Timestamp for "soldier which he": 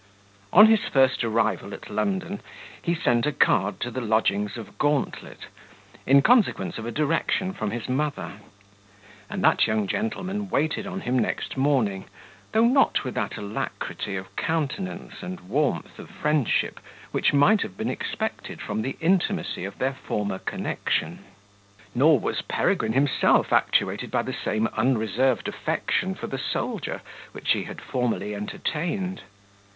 26.39-27.65